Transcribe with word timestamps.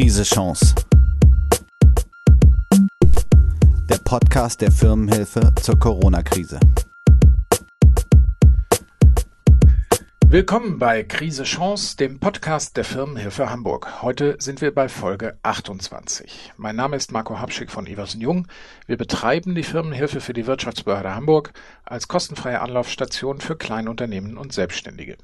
Krise 0.00 0.22
Chance. 0.22 0.74
Der 3.86 3.98
Podcast 4.02 4.62
der 4.62 4.72
Firmenhilfe 4.72 5.52
zur 5.60 5.78
Corona-Krise. 5.78 6.58
Willkommen 10.26 10.78
bei 10.78 11.02
Krise 11.02 11.42
Chance, 11.42 11.98
dem 11.98 12.18
Podcast 12.18 12.78
der 12.78 12.84
Firmenhilfe 12.84 13.50
Hamburg. 13.50 14.00
Heute 14.00 14.36
sind 14.38 14.62
wir 14.62 14.74
bei 14.74 14.88
Folge 14.88 15.36
28. 15.42 16.52
Mein 16.56 16.76
Name 16.76 16.96
ist 16.96 17.12
Marco 17.12 17.38
Habschick 17.38 17.70
von 17.70 17.86
Eversen 17.86 18.22
Jung. 18.22 18.48
Wir 18.86 18.96
betreiben 18.96 19.54
die 19.54 19.64
Firmenhilfe 19.64 20.22
für 20.22 20.32
die 20.32 20.46
Wirtschaftsbehörde 20.46 21.14
Hamburg 21.14 21.52
als 21.84 22.08
kostenfreie 22.08 22.62
Anlaufstation 22.62 23.42
für 23.42 23.54
Kleinunternehmen 23.54 24.38
und 24.38 24.54
Selbstständige. 24.54 25.18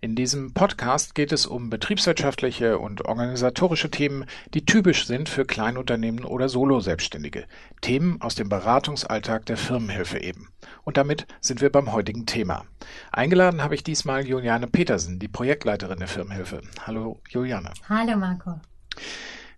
In 0.00 0.14
diesem 0.14 0.52
Podcast 0.52 1.14
geht 1.14 1.32
es 1.32 1.46
um 1.46 1.70
betriebswirtschaftliche 1.70 2.78
und 2.78 3.04
organisatorische 3.04 3.90
Themen, 3.90 4.26
die 4.54 4.64
typisch 4.64 5.06
sind 5.06 5.28
für 5.28 5.44
Kleinunternehmen 5.44 6.24
oder 6.24 6.48
Solo-Selbstständige. 6.48 7.44
Themen 7.80 8.20
aus 8.20 8.34
dem 8.34 8.48
Beratungsalltag 8.48 9.46
der 9.46 9.56
Firmenhilfe 9.56 10.18
eben. 10.18 10.48
Und 10.84 10.96
damit 10.96 11.26
sind 11.40 11.60
wir 11.60 11.70
beim 11.70 11.92
heutigen 11.92 12.26
Thema. 12.26 12.64
Eingeladen 13.12 13.62
habe 13.62 13.74
ich 13.74 13.84
diesmal 13.84 14.26
Juliane 14.26 14.66
Petersen, 14.66 15.18
die 15.18 15.28
Projektleiterin 15.28 15.98
der 15.98 16.08
Firmenhilfe. 16.08 16.60
Hallo 16.86 17.20
Juliane. 17.28 17.72
Hallo 17.88 18.16
Marco. 18.16 18.60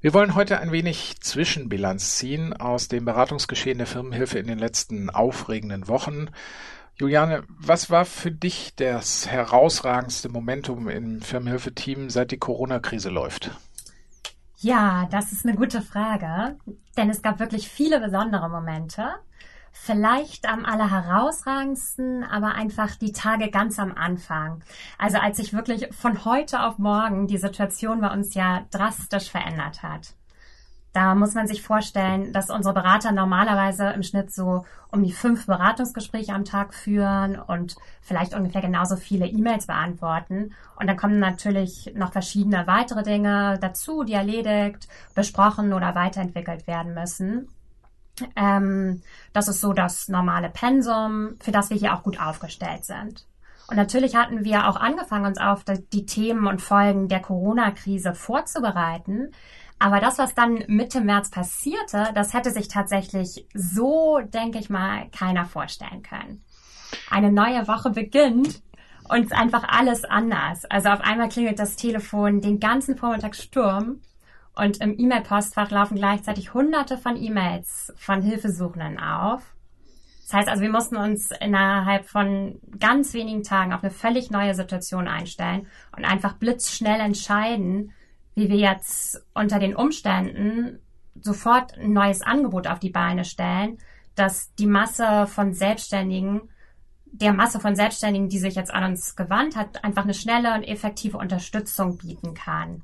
Wir 0.00 0.14
wollen 0.14 0.36
heute 0.36 0.60
ein 0.60 0.70
wenig 0.70 1.16
Zwischenbilanz 1.20 2.18
ziehen 2.18 2.52
aus 2.52 2.86
dem 2.86 3.04
Beratungsgeschehen 3.04 3.78
der 3.78 3.86
Firmenhilfe 3.88 4.38
in 4.38 4.46
den 4.46 4.60
letzten 4.60 5.10
aufregenden 5.10 5.88
Wochen. 5.88 6.30
Juliane, 7.00 7.44
was 7.48 7.90
war 7.90 8.04
für 8.04 8.32
dich 8.32 8.74
das 8.74 9.28
herausragendste 9.28 10.28
Momentum 10.28 10.88
im 10.88 11.22
Firmenhilfe-Team, 11.22 12.10
seit 12.10 12.32
die 12.32 12.38
Corona-Krise 12.38 13.08
läuft? 13.08 13.52
Ja, 14.56 15.06
das 15.12 15.30
ist 15.30 15.46
eine 15.46 15.56
gute 15.56 15.80
Frage, 15.80 16.58
denn 16.96 17.08
es 17.08 17.22
gab 17.22 17.38
wirklich 17.38 17.68
viele 17.68 18.00
besondere 18.00 18.50
Momente. 18.50 19.14
Vielleicht 19.70 20.48
am 20.48 20.64
allerherausragendsten, 20.64 22.24
aber 22.24 22.56
einfach 22.56 22.96
die 22.96 23.12
Tage 23.12 23.50
ganz 23.52 23.78
am 23.78 23.94
Anfang. 23.94 24.64
Also 24.98 25.18
als 25.18 25.36
sich 25.36 25.52
wirklich 25.52 25.94
von 25.94 26.24
heute 26.24 26.64
auf 26.64 26.78
morgen 26.78 27.28
die 27.28 27.38
Situation 27.38 28.00
bei 28.00 28.12
uns 28.12 28.34
ja 28.34 28.66
drastisch 28.72 29.30
verändert 29.30 29.84
hat. 29.84 30.17
Da 30.98 31.14
muss 31.14 31.34
man 31.34 31.46
sich 31.46 31.62
vorstellen, 31.62 32.32
dass 32.32 32.50
unsere 32.50 32.74
Berater 32.74 33.12
normalerweise 33.12 33.90
im 33.90 34.02
Schnitt 34.02 34.34
so 34.34 34.64
um 34.90 35.04
die 35.04 35.12
fünf 35.12 35.46
Beratungsgespräche 35.46 36.32
am 36.32 36.44
Tag 36.44 36.74
führen 36.74 37.38
und 37.38 37.76
vielleicht 38.02 38.34
ungefähr 38.34 38.62
genauso 38.62 38.96
viele 38.96 39.26
E-Mails 39.28 39.68
beantworten. 39.68 40.56
Und 40.74 40.88
dann 40.88 40.96
kommen 40.96 41.20
natürlich 41.20 41.92
noch 41.94 42.10
verschiedene 42.10 42.66
weitere 42.66 43.04
Dinge 43.04 43.60
dazu, 43.60 44.02
die 44.02 44.14
erledigt, 44.14 44.88
besprochen 45.14 45.72
oder 45.72 45.94
weiterentwickelt 45.94 46.66
werden 46.66 46.94
müssen. 46.94 47.46
Ähm, 48.34 49.00
das 49.32 49.46
ist 49.46 49.60
so 49.60 49.72
das 49.72 50.08
normale 50.08 50.48
Pensum, 50.48 51.36
für 51.38 51.52
das 51.52 51.70
wir 51.70 51.76
hier 51.76 51.94
auch 51.94 52.02
gut 52.02 52.20
aufgestellt 52.20 52.84
sind. 52.84 53.24
Und 53.68 53.76
natürlich 53.76 54.16
hatten 54.16 54.44
wir 54.44 54.68
auch 54.68 54.76
angefangen, 54.76 55.26
uns 55.26 55.38
auf 55.38 55.62
die 55.92 56.06
Themen 56.06 56.48
und 56.48 56.60
Folgen 56.60 57.06
der 57.06 57.20
Corona-Krise 57.20 58.14
vorzubereiten. 58.14 59.30
Aber 59.78 60.00
das, 60.00 60.18
was 60.18 60.34
dann 60.34 60.64
Mitte 60.66 61.00
März 61.00 61.30
passierte, 61.30 62.08
das 62.14 62.34
hätte 62.34 62.50
sich 62.50 62.68
tatsächlich 62.68 63.46
so, 63.54 64.18
denke 64.22 64.58
ich 64.58 64.70
mal, 64.70 65.08
keiner 65.10 65.46
vorstellen 65.46 66.02
können. 66.02 66.42
Eine 67.10 67.30
neue 67.30 67.68
Woche 67.68 67.90
beginnt 67.90 68.60
und 69.08 69.32
einfach 69.32 69.64
alles 69.68 70.04
anders. 70.04 70.64
Also 70.64 70.88
auf 70.88 71.00
einmal 71.00 71.28
klingelt 71.28 71.58
das 71.58 71.76
Telefon 71.76 72.40
den 72.40 72.58
ganzen 72.58 72.96
Vormittag 72.96 73.36
Sturm 73.36 74.00
und 74.54 74.80
im 74.80 74.98
E-Mail-Postfach 74.98 75.70
laufen 75.70 75.96
gleichzeitig 75.96 76.54
hunderte 76.54 76.98
von 76.98 77.16
E-Mails 77.16 77.92
von 77.96 78.22
Hilfesuchenden 78.22 78.98
auf. 78.98 79.42
Das 80.24 80.34
heißt 80.34 80.48
also, 80.48 80.62
wir 80.62 80.70
mussten 80.70 80.96
uns 80.96 81.30
innerhalb 81.40 82.06
von 82.06 82.60
ganz 82.78 83.14
wenigen 83.14 83.44
Tagen 83.44 83.72
auf 83.72 83.82
eine 83.82 83.92
völlig 83.92 84.30
neue 84.30 84.54
Situation 84.54 85.08
einstellen 85.08 85.68
und 85.96 86.04
einfach 86.04 86.34
blitzschnell 86.34 87.00
entscheiden, 87.00 87.94
wie 88.38 88.48
wir 88.48 88.56
jetzt 88.56 89.26
unter 89.34 89.58
den 89.58 89.74
Umständen 89.74 90.78
sofort 91.20 91.76
ein 91.76 91.92
neues 91.92 92.22
Angebot 92.22 92.68
auf 92.68 92.78
die 92.78 92.90
Beine 92.90 93.24
stellen, 93.24 93.78
dass 94.14 94.54
die 94.54 94.66
Masse 94.66 95.26
von 95.26 95.52
Selbstständigen, 95.52 96.42
der 97.06 97.32
Masse 97.32 97.58
von 97.58 97.74
Selbstständigen, 97.74 98.28
die 98.28 98.38
sich 98.38 98.54
jetzt 98.54 98.72
an 98.72 98.84
uns 98.84 99.16
gewandt 99.16 99.56
hat, 99.56 99.82
einfach 99.82 100.04
eine 100.04 100.14
schnelle 100.14 100.54
und 100.54 100.62
effektive 100.62 101.18
Unterstützung 101.18 101.98
bieten 101.98 102.34
kann. 102.34 102.82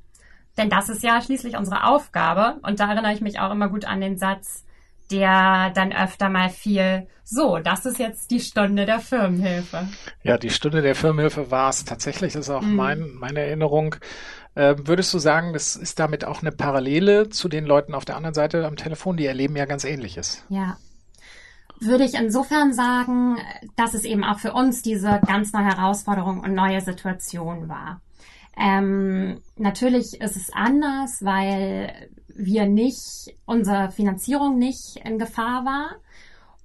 Denn 0.57 0.71
das 0.71 0.89
ist 0.89 1.05
ja 1.05 1.21
schließlich 1.21 1.57
unsere 1.57 1.85
Aufgabe. 1.85 2.59
Und 2.63 2.81
da 2.81 2.91
erinnere 2.91 3.13
ich 3.13 3.21
mich 3.21 3.39
auch 3.39 3.53
immer 3.53 3.69
gut 3.69 3.85
an 3.85 4.01
den 4.01 4.19
Satz, 4.19 4.65
der 5.15 5.71
dann 5.75 5.93
öfter 5.93 6.29
mal 6.29 6.51
fiel, 6.51 7.07
so, 7.23 7.59
das 7.59 7.87
ist 7.87 7.99
jetzt 7.99 8.31
die 8.31 8.41
Stunde 8.41 8.85
der 8.85 9.01
Firmenhilfe. 9.01 9.89
Ja, 10.23 10.37
die 10.37 10.51
Stunde 10.51 10.83
der 10.83 10.95
Firmenhilfe 10.95 11.51
war 11.51 11.71
es 11.71 11.85
tatsächlich, 11.85 12.35
das 12.35 12.49
ist 12.49 12.51
auch 12.51 12.63
mm. 12.63 12.75
mein, 12.75 13.11
meine 13.15 13.41
Erinnerung. 13.41 13.97
Äh, 14.55 14.75
würdest 14.79 15.13
du 15.15 15.19
sagen, 15.19 15.53
das 15.53 15.77
ist 15.77 15.99
damit 15.99 16.25
auch 16.25 16.43
eine 16.43 16.53
Parallele 16.53 17.29
zu 17.29 17.49
den 17.49 17.65
Leuten 17.65 17.95
auf 17.95 18.05
der 18.05 18.17
anderen 18.17 18.35
Seite 18.35 18.67
am 18.67 18.77
Telefon, 18.77 19.17
die 19.17 19.27
erleben 19.27 19.57
ja 19.57 19.65
ganz 19.65 19.85
ähnliches? 19.85 20.45
Ja. 20.49 20.77
Würde 21.81 22.05
ich 22.05 22.15
insofern 22.15 22.73
sagen, 22.73 23.37
dass 23.77 23.95
es 23.95 24.05
eben 24.05 24.23
auch 24.23 24.39
für 24.39 24.53
uns 24.53 24.83
diese 24.83 25.21
ganz 25.27 25.53
neue 25.53 25.65
Herausforderung 25.65 26.41
und 26.41 26.55
neue 26.55 26.81
Situation 26.81 27.69
war. 27.69 28.01
Ähm, 28.57 29.41
natürlich 29.57 30.21
ist 30.21 30.37
es 30.37 30.53
anders, 30.53 31.25
weil 31.25 31.93
wir 32.35 32.67
nicht, 32.67 33.35
unsere 33.47 33.91
Finanzierung 33.91 34.59
nicht 34.59 34.97
in 35.05 35.19
Gefahr 35.19 35.65
war 35.65 35.97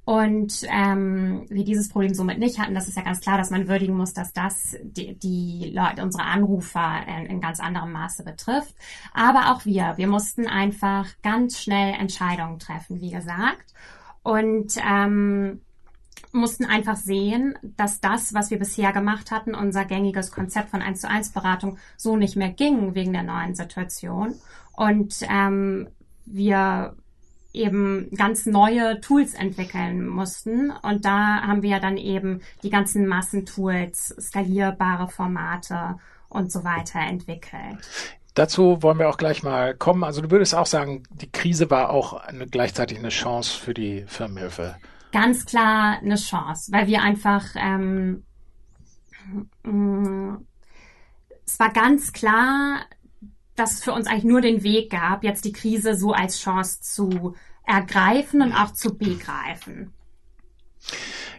und 0.09 0.65
ähm, 0.71 1.45
wir 1.49 1.63
dieses 1.63 1.89
Problem 1.89 2.15
somit 2.15 2.39
nicht 2.39 2.57
hatten, 2.57 2.73
das 2.73 2.87
ist 2.87 2.97
ja 2.97 3.03
ganz 3.03 3.21
klar, 3.21 3.37
dass 3.37 3.51
man 3.51 3.67
würdigen 3.67 3.95
muss, 3.95 4.11
dass 4.11 4.33
das 4.33 4.75
die, 4.81 5.13
die 5.19 5.71
Leute, 5.71 6.01
unsere 6.01 6.23
Anrufer 6.23 7.03
in, 7.07 7.27
in 7.27 7.41
ganz 7.41 7.59
anderem 7.59 7.91
Maße 7.91 8.23
betrifft. 8.23 8.73
Aber 9.13 9.51
auch 9.51 9.65
wir, 9.65 9.93
wir 9.97 10.07
mussten 10.07 10.47
einfach 10.47 11.05
ganz 11.21 11.61
schnell 11.61 11.93
Entscheidungen 11.93 12.57
treffen, 12.57 13.01
wie 13.01 13.11
gesagt. 13.11 13.75
Und 14.23 14.77
ähm, 14.83 15.61
mussten 16.31 16.65
einfach 16.65 16.95
sehen, 16.95 17.59
dass 17.61 18.01
das, 18.01 18.33
was 18.33 18.49
wir 18.49 18.57
bisher 18.57 18.93
gemacht 18.93 19.29
hatten, 19.29 19.53
unser 19.53 19.85
gängiges 19.85 20.31
Konzept 20.31 20.69
von 20.71 20.81
1 20.81 21.01
zu 21.01 21.07
1 21.07 21.33
Beratung 21.33 21.77
so 21.97 22.17
nicht 22.17 22.35
mehr 22.35 22.49
ging 22.49 22.95
wegen 22.95 23.13
der 23.13 23.21
neuen 23.21 23.53
Situation. 23.53 24.33
Und 24.79 25.13
ähm, 25.29 25.89
wir 26.25 26.95
eben 27.51 28.09
ganz 28.15 28.45
neue 28.45 29.01
Tools 29.01 29.33
entwickeln 29.33 30.07
mussten. 30.07 30.71
Und 30.71 31.03
da 31.03 31.41
haben 31.41 31.63
wir 31.63 31.81
dann 31.81 31.97
eben 31.97 32.41
die 32.63 32.69
ganzen 32.69 33.05
Massentools, 33.05 34.15
skalierbare 34.17 35.09
Formate 35.09 35.97
und 36.29 36.49
so 36.49 36.63
weiter 36.63 36.99
entwickelt. 36.99 37.77
Dazu 38.35 38.81
wollen 38.81 38.99
wir 38.99 39.09
auch 39.09 39.17
gleich 39.17 39.43
mal 39.43 39.75
kommen. 39.75 40.05
Also 40.05 40.21
du 40.21 40.31
würdest 40.31 40.55
auch 40.55 40.67
sagen, 40.67 41.03
die 41.11 41.29
Krise 41.29 41.69
war 41.69 41.89
auch 41.89 42.13
eine, 42.13 42.47
gleichzeitig 42.47 42.99
eine 42.99 43.09
Chance 43.09 43.59
für 43.59 43.73
die 43.73 44.05
Firmenhilfe. 44.07 44.77
Ganz 45.11 45.45
klar 45.45 45.97
eine 46.01 46.15
Chance, 46.15 46.71
weil 46.71 46.87
wir 46.87 47.01
einfach 47.01 47.43
ähm, 47.55 48.23
mm, 49.63 50.37
es 51.45 51.59
war 51.59 51.73
ganz 51.73 52.13
klar, 52.13 52.85
dass 53.59 53.73
es 53.73 53.83
für 53.83 53.91
uns 53.91 54.07
eigentlich 54.07 54.23
nur 54.23 54.41
den 54.41 54.63
Weg 54.63 54.89
gab, 54.89 55.23
jetzt 55.23 55.45
die 55.45 55.51
Krise 55.51 55.95
so 55.95 56.13
als 56.13 56.39
Chance 56.39 56.81
zu 56.81 57.35
ergreifen 57.65 58.41
und 58.41 58.53
auch 58.53 58.73
zu 58.73 58.97
begreifen. 58.97 59.93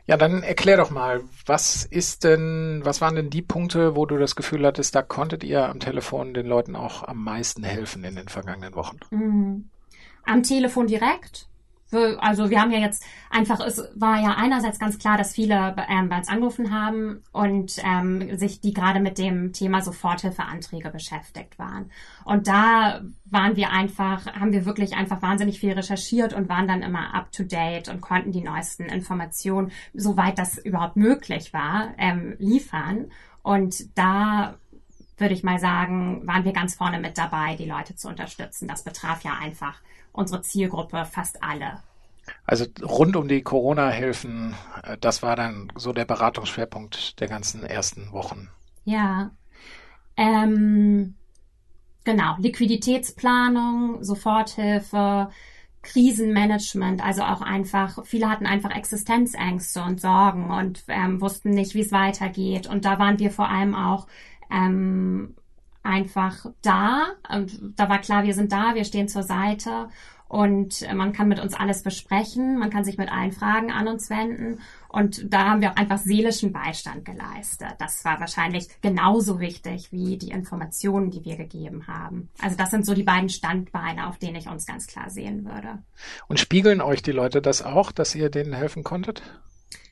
Ja, 0.06 0.16
dann 0.16 0.42
erklär 0.42 0.76
doch 0.76 0.90
mal, 0.90 1.22
was 1.46 1.84
ist 1.84 2.24
denn, 2.24 2.80
was 2.84 3.00
waren 3.00 3.14
denn 3.14 3.30
die 3.30 3.42
Punkte, 3.42 3.96
wo 3.96 4.06
du 4.06 4.18
das 4.18 4.36
Gefühl 4.36 4.66
hattest, 4.66 4.94
da 4.94 5.02
konntet 5.02 5.44
ihr 5.44 5.68
am 5.68 5.80
Telefon 5.80 6.34
den 6.34 6.46
Leuten 6.46 6.76
auch 6.76 7.04
am 7.04 7.22
meisten 7.22 7.62
helfen 7.62 8.04
in 8.04 8.16
den 8.16 8.28
vergangenen 8.28 8.74
Wochen? 8.74 8.98
Mhm. 9.10 9.70
Am 10.24 10.42
Telefon 10.42 10.86
direkt, 10.86 11.48
also 11.92 12.50
wir 12.50 12.60
haben 12.60 12.70
ja 12.70 12.78
jetzt 12.78 13.04
einfach, 13.30 13.60
es 13.60 13.82
war 13.94 14.20
ja 14.20 14.34
einerseits 14.36 14.78
ganz 14.78 14.98
klar, 14.98 15.18
dass 15.18 15.34
viele 15.34 15.74
ähm, 15.88 16.08
bei 16.08 16.18
uns 16.18 16.28
angerufen 16.28 16.72
haben 16.72 17.22
und 17.32 17.76
ähm, 17.84 18.36
sich 18.36 18.60
die 18.60 18.72
gerade 18.72 19.00
mit 19.00 19.18
dem 19.18 19.52
Thema 19.52 19.82
Soforthilfeanträge 19.82 20.90
beschäftigt 20.90 21.58
waren. 21.58 21.90
Und 22.24 22.46
da 22.46 23.00
waren 23.24 23.56
wir 23.56 23.70
einfach, 23.70 24.26
haben 24.26 24.52
wir 24.52 24.66
wirklich 24.66 24.94
einfach 24.94 25.20
wahnsinnig 25.22 25.58
viel 25.58 25.72
recherchiert 25.72 26.32
und 26.32 26.48
waren 26.48 26.68
dann 26.68 26.82
immer 26.82 27.14
up 27.14 27.32
to 27.32 27.42
date 27.42 27.88
und 27.88 28.00
konnten 28.00 28.32
die 28.32 28.42
neuesten 28.42 28.84
Informationen, 28.84 29.72
soweit 29.94 30.38
das 30.38 30.58
überhaupt 30.58 30.96
möglich 30.96 31.52
war, 31.52 31.94
ähm, 31.98 32.36
liefern. 32.38 33.10
Und 33.42 33.96
da 33.98 34.54
würde 35.16 35.34
ich 35.34 35.42
mal 35.42 35.58
sagen, 35.58 36.26
waren 36.26 36.44
wir 36.44 36.52
ganz 36.52 36.74
vorne 36.74 36.98
mit 36.98 37.18
dabei, 37.18 37.54
die 37.56 37.66
Leute 37.66 37.94
zu 37.94 38.08
unterstützen. 38.08 38.66
Das 38.66 38.84
betraf 38.84 39.22
ja 39.22 39.34
einfach 39.40 39.80
unsere 40.12 40.42
Zielgruppe 40.42 41.04
fast 41.04 41.42
alle. 41.42 41.82
Also 42.44 42.66
rund 42.82 43.16
um 43.16 43.28
die 43.28 43.42
Corona-Hilfen, 43.42 44.54
äh, 44.82 44.96
das 45.00 45.22
war 45.22 45.36
dann 45.36 45.72
so 45.76 45.92
der 45.92 46.04
Beratungsschwerpunkt 46.04 47.20
der 47.20 47.28
ganzen 47.28 47.64
ersten 47.64 48.12
Wochen. 48.12 48.48
Ja. 48.84 49.30
Ähm, 50.16 51.14
genau, 52.04 52.36
Liquiditätsplanung, 52.38 54.02
Soforthilfe, 54.02 55.30
Krisenmanagement, 55.82 57.02
also 57.02 57.22
auch 57.22 57.40
einfach, 57.40 58.04
viele 58.04 58.28
hatten 58.28 58.46
einfach 58.46 58.70
Existenzängste 58.70 59.82
und 59.82 60.00
Sorgen 60.00 60.50
und 60.50 60.84
ähm, 60.88 61.20
wussten 61.20 61.50
nicht, 61.50 61.74
wie 61.74 61.80
es 61.80 61.92
weitergeht. 61.92 62.66
Und 62.66 62.84
da 62.84 62.98
waren 62.98 63.18
wir 63.18 63.30
vor 63.30 63.48
allem 63.48 63.74
auch 63.74 64.06
ähm, 64.50 65.36
einfach 65.82 66.46
da. 66.62 67.06
Und 67.28 67.58
da 67.76 67.88
war 67.88 68.00
klar, 68.00 68.24
wir 68.24 68.34
sind 68.34 68.52
da, 68.52 68.74
wir 68.74 68.84
stehen 68.84 69.08
zur 69.08 69.22
Seite 69.22 69.88
und 70.30 70.86
man 70.94 71.12
kann 71.12 71.26
mit 71.26 71.40
uns 71.40 71.54
alles 71.54 71.82
besprechen, 71.82 72.56
man 72.56 72.70
kann 72.70 72.84
sich 72.84 72.96
mit 72.98 73.10
allen 73.10 73.32
Fragen 73.32 73.72
an 73.72 73.88
uns 73.88 74.10
wenden 74.10 74.60
und 74.88 75.32
da 75.32 75.50
haben 75.50 75.60
wir 75.60 75.72
auch 75.72 75.76
einfach 75.76 75.98
seelischen 75.98 76.52
Beistand 76.52 77.04
geleistet. 77.04 77.74
Das 77.78 78.04
war 78.04 78.20
wahrscheinlich 78.20 78.68
genauso 78.80 79.40
wichtig 79.40 79.90
wie 79.90 80.18
die 80.18 80.30
Informationen, 80.30 81.10
die 81.10 81.24
wir 81.24 81.36
gegeben 81.36 81.88
haben. 81.88 82.28
Also 82.40 82.56
das 82.56 82.70
sind 82.70 82.86
so 82.86 82.94
die 82.94 83.02
beiden 83.02 83.28
Standbeine, 83.28 84.06
auf 84.06 84.18
denen 84.18 84.36
ich 84.36 84.48
uns 84.48 84.66
ganz 84.66 84.86
klar 84.86 85.10
sehen 85.10 85.44
würde. 85.44 85.78
Und 86.28 86.38
spiegeln 86.38 86.80
euch 86.80 87.02
die 87.02 87.10
Leute 87.10 87.42
das 87.42 87.62
auch, 87.62 87.90
dass 87.90 88.14
ihr 88.14 88.30
denen 88.30 88.52
helfen 88.52 88.84
konntet? 88.84 89.22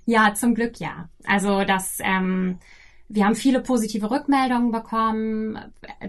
Ja, 0.05 0.34
zum 0.34 0.55
Glück 0.55 0.79
ja. 0.79 1.08
Also 1.26 1.64
das 1.64 1.99
ähm, 2.00 2.61
wir 3.08 3.25
haben 3.25 3.34
viele 3.34 3.60
positive 3.60 4.10
Rückmeldungen 4.10 4.70
bekommen. 4.70 5.58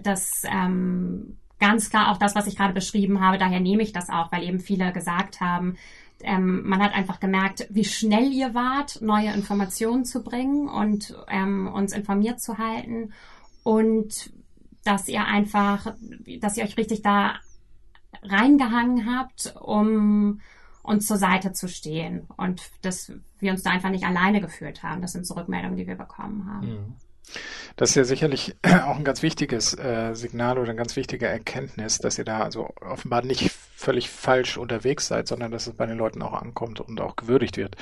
Das 0.04 0.44
ähm, 0.46 1.38
ganz 1.60 1.90
klar 1.90 2.12
auch 2.12 2.18
das, 2.18 2.36
was 2.36 2.48
ich 2.48 2.58
gerade 2.58 2.74
beschrieben 2.74 3.22
habe. 3.22 3.38
Daher 3.38 3.60
nehme 3.60 3.84
ich 3.84 3.94
das 3.94 4.10
auch, 4.10 4.32
weil 4.32 4.44
eben 4.44 4.60
viele 4.60 4.92
gesagt 4.92 5.42
haben, 5.42 5.78
ähm, 6.22 6.68
man 6.68 6.82
hat 6.82 6.94
einfach 6.94 7.20
gemerkt, 7.20 7.68
wie 7.70 7.86
schnell 7.86 8.32
ihr 8.32 8.54
wart, 8.54 9.02
neue 9.02 9.32
Informationen 9.32 10.04
zu 10.04 10.24
bringen 10.24 10.68
und 10.68 11.16
ähm, 11.30 11.68
uns 11.68 11.94
informiert 11.94 12.42
zu 12.42 12.58
halten 12.58 13.14
und 13.64 14.32
dass 14.84 15.08
ihr 15.08 15.26
einfach, 15.26 15.96
dass 16.40 16.58
ihr 16.58 16.64
euch 16.64 16.78
richtig 16.78 17.02
da 17.02 17.36
reingehangen 18.24 19.14
habt, 19.14 19.56
um 19.62 20.42
uns 20.84 21.06
zur 21.06 21.18
Seite 21.18 21.54
zu 21.54 21.68
stehen 21.68 22.28
und 22.38 22.62
dass 22.82 23.12
wir 23.40 23.52
uns 23.52 23.64
da 23.64 23.72
einfach 23.72 23.90
nicht 23.90 24.06
alleine 24.06 24.42
gefühlt 24.42 24.84
haben. 24.84 25.02
Das 25.02 25.12
sind 25.12 25.28
so 25.28 25.36
Rückmeldungen, 25.36 25.78
die 25.78 25.88
wir 25.88 25.96
bekommen 25.96 26.50
haben. 26.52 26.68
Mhm. 26.68 26.96
Das 27.76 27.90
ist 27.90 27.96
ja 27.96 28.04
sicherlich 28.04 28.56
auch 28.64 28.98
ein 28.98 29.04
ganz 29.04 29.22
wichtiges 29.22 29.78
äh, 29.78 30.14
Signal 30.14 30.58
oder 30.58 30.70
eine 30.70 30.78
ganz 30.78 30.96
wichtige 30.96 31.28
Erkenntnis, 31.28 32.00
dass 32.00 32.18
ihr 32.18 32.26
da 32.26 32.42
also 32.42 32.70
offenbar 32.82 33.24
nicht 33.24 33.52
völlig 33.52 34.10
falsch 34.10 34.58
unterwegs 34.58 35.08
seid, 35.08 35.28
sondern 35.28 35.52
dass 35.52 35.68
es 35.68 35.74
bei 35.74 35.86
den 35.86 35.98
Leuten 35.98 36.22
auch 36.22 36.34
ankommt 36.34 36.82
und 36.82 37.00
auch 37.00 37.16
gewürdigt 37.16 37.58
wird. 37.58 37.78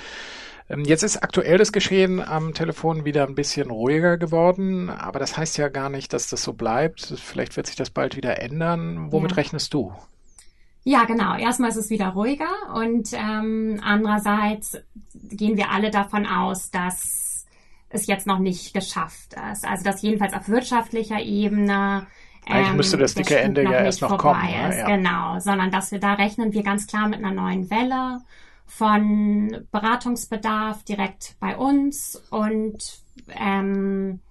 Ähm, 0.70 0.84
jetzt 0.84 1.04
ist 1.04 1.24
aktuell 1.24 1.58
das 1.58 1.72
Geschehen 1.72 2.22
am 2.22 2.54
Telefon 2.54 3.06
wieder 3.06 3.26
ein 3.26 3.36
bisschen 3.36 3.72
ruhiger 3.72 4.18
geworden, 4.18 4.90
aber 4.90 5.20
das 5.20 5.38
heißt 5.38 5.58
ja 5.58 5.70
gar 5.70 5.90
nicht, 5.90 6.14
dass 6.14 6.30
das 6.30 6.44
so 6.44 6.54
bleibt. 6.54 7.02
Vielleicht 7.02 7.56
wird 7.56 7.68
sich 7.68 7.76
das 7.76 7.90
bald 7.90 8.16
wieder 8.16 8.42
ändern. 8.42 9.12
Womit 9.12 9.32
ja. 9.32 9.38
rechnest 9.38 9.74
du? 9.74 9.94
Ja, 10.88 11.04
genau. 11.04 11.36
Erstmal 11.36 11.70
ist 11.70 11.76
es 11.76 11.90
wieder 11.90 12.08
ruhiger 12.12 12.48
und 12.74 13.12
ähm, 13.12 13.82
andererseits 13.84 14.78
gehen 15.14 15.58
wir 15.58 15.70
alle 15.70 15.92
davon 15.92 16.26
aus, 16.26 16.72
dass 16.72 17.46
es 17.90 18.08
jetzt 18.08 18.26
noch 18.26 18.40
nicht 18.40 18.74
geschafft 18.74 19.36
ist. 19.52 19.68
Also 19.68 19.84
dass 19.84 20.02
jedenfalls 20.02 20.34
auf 20.34 20.48
wirtschaftlicher 20.48 21.20
Ebene 21.20 22.08
eigentlich 22.46 22.70
ähm, 22.70 22.78
müsste 22.78 22.96
das 22.96 23.16
dicke 23.16 23.38
Ende 23.38 23.64
ja 23.64 23.84
erst 23.84 24.02
noch 24.02 24.18
kommen. 24.18 24.40
Ne? 24.40 24.70
Ist, 24.70 24.78
ja. 24.78 24.96
Genau, 24.96 25.40
sondern 25.40 25.72
dass 25.72 25.92
wir 25.92 26.00
da 26.00 26.14
rechnen 26.14 26.54
wir 26.54 26.64
ganz 26.64 26.88
klar 26.88 27.10
mit 27.10 27.20
einer 27.20 27.34
neuen 27.34 27.70
Welle 27.70 28.22
von 28.66 29.66
Beratungsbedarf 29.74 30.84
direkt 30.86 31.36
bei 31.42 31.58
uns 31.58 32.16
und 32.30 32.78
ähm, 33.38 34.22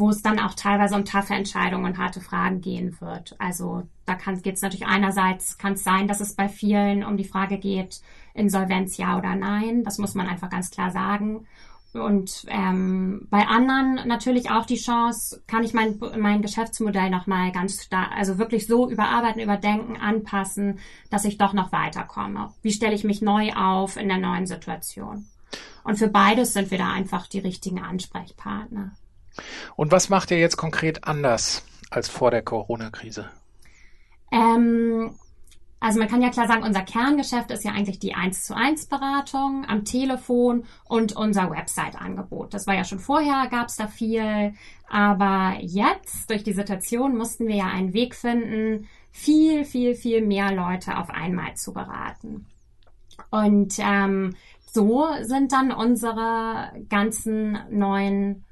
wo 0.00 0.10
es 0.10 0.22
dann 0.22 0.40
auch 0.40 0.54
teilweise 0.54 0.96
um 0.96 1.04
taffe 1.04 1.34
Entscheidungen 1.34 1.84
und 1.84 1.98
harte 1.98 2.20
Fragen 2.20 2.60
gehen 2.60 3.00
wird. 3.00 3.36
Also 3.38 3.82
da 4.06 4.14
geht 4.14 4.56
es 4.56 4.62
natürlich 4.62 4.86
einerseits, 4.86 5.58
kann 5.58 5.74
es 5.74 5.84
sein, 5.84 6.08
dass 6.08 6.20
es 6.20 6.34
bei 6.34 6.48
vielen 6.48 7.04
um 7.04 7.16
die 7.16 7.24
Frage 7.24 7.58
geht, 7.58 8.00
Insolvenz 8.34 8.96
ja 8.96 9.18
oder 9.18 9.36
nein. 9.36 9.84
Das 9.84 9.98
muss 9.98 10.14
man 10.14 10.26
einfach 10.26 10.50
ganz 10.50 10.70
klar 10.70 10.90
sagen. 10.90 11.46
Und 11.92 12.46
ähm, 12.48 13.26
bei 13.30 13.46
anderen 13.46 14.06
natürlich 14.06 14.50
auch 14.50 14.64
die 14.64 14.76
Chance, 14.76 15.42
kann 15.48 15.64
ich 15.64 15.74
mein, 15.74 15.98
mein 16.18 16.40
Geschäftsmodell 16.40 17.10
nochmal 17.10 17.50
ganz 17.50 17.82
stark, 17.82 18.12
also 18.16 18.38
wirklich 18.38 18.68
so 18.68 18.88
überarbeiten, 18.88 19.42
überdenken, 19.42 19.96
anpassen, 19.96 20.78
dass 21.10 21.24
ich 21.24 21.36
doch 21.36 21.52
noch 21.52 21.72
weiterkomme. 21.72 22.54
Wie 22.62 22.72
stelle 22.72 22.94
ich 22.94 23.02
mich 23.02 23.22
neu 23.22 23.52
auf 23.54 23.96
in 23.96 24.08
der 24.08 24.18
neuen 24.18 24.46
Situation? 24.46 25.26
Und 25.82 25.98
für 25.98 26.08
beides 26.08 26.52
sind 26.52 26.70
wir 26.70 26.78
da 26.78 26.92
einfach 26.92 27.26
die 27.26 27.40
richtigen 27.40 27.80
Ansprechpartner. 27.80 28.92
Und 29.76 29.92
was 29.92 30.08
macht 30.08 30.30
ihr 30.30 30.38
jetzt 30.38 30.56
konkret 30.56 31.04
anders 31.04 31.62
als 31.90 32.08
vor 32.08 32.30
der 32.30 32.42
Corona-Krise? 32.42 33.28
Ähm, 34.32 35.14
also 35.80 35.98
man 35.98 36.08
kann 36.08 36.20
ja 36.20 36.28
klar 36.28 36.46
sagen, 36.46 36.62
unser 36.62 36.82
Kerngeschäft 36.82 37.50
ist 37.50 37.64
ja 37.64 37.72
eigentlich 37.72 37.98
die 37.98 38.14
1 38.14 38.44
zu 38.44 38.54
1 38.54 38.86
Beratung 38.86 39.64
am 39.66 39.84
Telefon 39.86 40.64
und 40.84 41.16
unser 41.16 41.50
Website-Angebot. 41.50 42.52
Das 42.52 42.66
war 42.66 42.74
ja 42.74 42.84
schon 42.84 42.98
vorher, 42.98 43.48
gab 43.50 43.68
es 43.68 43.76
da 43.76 43.86
viel. 43.86 44.52
Aber 44.90 45.56
jetzt, 45.60 46.28
durch 46.28 46.44
die 46.44 46.52
Situation, 46.52 47.16
mussten 47.16 47.48
wir 47.48 47.56
ja 47.56 47.66
einen 47.66 47.94
Weg 47.94 48.14
finden, 48.14 48.88
viel, 49.10 49.64
viel, 49.64 49.94
viel 49.94 50.24
mehr 50.24 50.52
Leute 50.52 50.98
auf 50.98 51.08
einmal 51.08 51.54
zu 51.54 51.72
beraten. 51.72 52.46
Und 53.30 53.74
ähm, 53.78 54.36
so 54.72 55.06
sind 55.22 55.52
dann 55.52 55.72
unsere 55.72 56.72
ganzen 56.90 57.58
neuen 57.70 58.44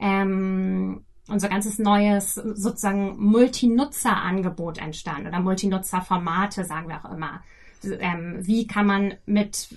ähm, 0.00 1.04
unser 1.28 1.48
ganzes 1.48 1.78
neues 1.78 2.34
sozusagen 2.34 3.16
Multinutzer-Angebot 3.18 4.78
entstanden 4.78 5.26
oder 5.26 5.40
Multinutzer-Formate, 5.40 6.64
sagen 6.64 6.88
wir 6.88 7.04
auch 7.04 7.12
immer. 7.12 7.42
Ähm, 7.84 8.38
wie 8.40 8.66
kann 8.66 8.86
man 8.86 9.14
mit 9.26 9.68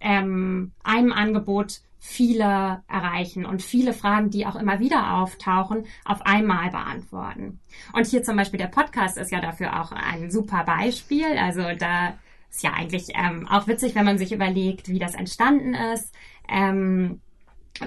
ähm, 0.00 0.72
einem 0.82 1.12
Angebot 1.12 1.80
viele 1.98 2.82
erreichen 2.88 3.44
und 3.44 3.62
viele 3.62 3.92
Fragen, 3.92 4.30
die 4.30 4.46
auch 4.46 4.54
immer 4.54 4.78
wieder 4.78 5.14
auftauchen, 5.14 5.86
auf 6.04 6.22
einmal 6.22 6.70
beantworten. 6.70 7.58
Und 7.92 8.06
hier 8.06 8.22
zum 8.22 8.36
Beispiel 8.36 8.58
der 8.58 8.68
Podcast 8.68 9.18
ist 9.18 9.32
ja 9.32 9.40
dafür 9.40 9.80
auch 9.80 9.90
ein 9.90 10.30
super 10.30 10.62
Beispiel. 10.64 11.36
Also 11.38 11.62
da 11.76 12.14
ist 12.48 12.62
ja 12.62 12.72
eigentlich 12.72 13.08
ähm, 13.14 13.48
auch 13.48 13.66
witzig, 13.66 13.96
wenn 13.96 14.04
man 14.04 14.18
sich 14.18 14.32
überlegt, 14.32 14.88
wie 14.88 15.00
das 15.00 15.14
entstanden 15.14 15.74
ist. 15.74 16.14
Ähm, 16.48 17.20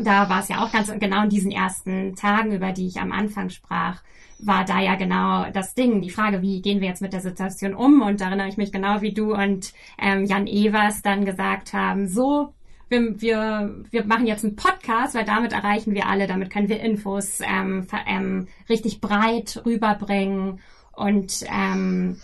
da 0.02 0.30
war 0.30 0.40
es 0.40 0.50
ja 0.50 0.64
auch 0.64 0.72
ganz 0.72 0.92
genau 1.00 1.24
in 1.24 1.30
diesen 1.30 1.52
ersten 1.52 2.16
Tagen, 2.16 2.52
über 2.52 2.72
die 2.72 2.88
ich 2.88 3.00
am 3.00 3.12
Anfang 3.12 3.50
sprach, 3.50 4.02
war 4.40 4.64
da 4.64 4.80
ja 4.80 4.96
genau 4.96 5.50
das 5.52 5.74
Ding, 5.74 6.02
die 6.02 6.10
Frage, 6.10 6.42
wie 6.42 6.62
gehen 6.62 6.80
wir 6.80 6.88
jetzt 6.88 7.02
mit 7.02 7.14
der 7.14 7.22
Situation 7.22 7.74
um? 7.74 8.02
Und 8.02 8.22
da 8.22 8.28
erinnere 8.28 8.48
ich 8.48 8.58
mich 8.58 8.72
genau, 8.72 9.02
wie 9.02 9.14
du 9.14 9.34
und 9.34 9.74
ähm, 9.98 10.26
Jan 10.26 10.48
Evers 10.48 11.02
dann 11.02 11.26
gesagt 11.26 11.74
haben, 11.74 12.08
so, 12.08 12.54
wir, 12.88 13.22
wir, 13.22 13.84
wir 13.92 14.06
machen 14.06 14.26
jetzt 14.26 14.44
einen 14.44 14.56
Podcast, 14.56 15.14
weil 15.14 15.26
damit 15.26 15.54
erreichen 15.54 15.94
wir 15.94 16.08
alle, 16.08 16.26
damit 16.26 16.50
können 16.50 16.70
wir 16.70 16.80
Infos 16.80 17.40
ähm, 17.42 17.88
ähm, 18.08 18.48
richtig 18.68 19.02
breit 19.02 19.62
rüberbringen 19.66 20.60
und 20.94 21.46
ähm, 21.52 22.18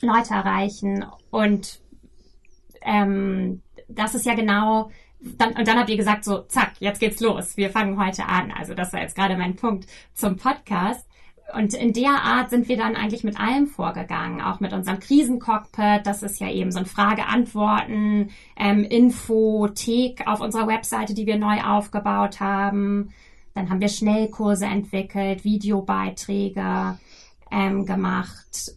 Leute 0.00 0.34
erreichen. 0.34 1.06
Und 1.30 1.80
ähm, 2.82 3.62
das 3.88 4.14
ist 4.14 4.26
ja 4.26 4.34
genau 4.34 4.90
dann, 5.20 5.52
und 5.52 5.68
dann 5.68 5.78
habt 5.78 5.90
ihr 5.90 5.96
gesagt, 5.96 6.24
so, 6.24 6.38
zack, 6.42 6.72
jetzt 6.80 7.00
geht's 7.00 7.20
los. 7.20 7.56
Wir 7.56 7.70
fangen 7.70 8.02
heute 8.02 8.26
an. 8.26 8.52
Also 8.52 8.74
das 8.74 8.92
war 8.92 9.00
jetzt 9.00 9.16
gerade 9.16 9.36
mein 9.36 9.56
Punkt 9.56 9.86
zum 10.14 10.36
Podcast. 10.36 11.06
Und 11.54 11.74
in 11.74 11.92
der 11.92 12.22
Art 12.22 12.50
sind 12.50 12.68
wir 12.68 12.76
dann 12.76 12.94
eigentlich 12.94 13.24
mit 13.24 13.38
allem 13.40 13.66
vorgegangen, 13.66 14.40
auch 14.40 14.60
mit 14.60 14.72
unserem 14.72 15.00
Krisencockpit. 15.00 16.06
Das 16.06 16.22
ist 16.22 16.38
ja 16.40 16.48
eben 16.48 16.70
so 16.70 16.78
ein 16.78 16.86
Frage-Antworten, 16.86 18.30
ähm, 18.56 18.84
Infothek 18.84 20.26
auf 20.26 20.40
unserer 20.40 20.68
Webseite, 20.68 21.12
die 21.12 21.26
wir 21.26 21.38
neu 21.38 21.60
aufgebaut 21.60 22.40
haben. 22.40 23.12
Dann 23.54 23.68
haben 23.68 23.80
wir 23.80 23.88
Schnellkurse 23.88 24.66
entwickelt, 24.66 25.44
Videobeiträge 25.44 26.98
ähm, 27.50 27.84
gemacht, 27.84 28.76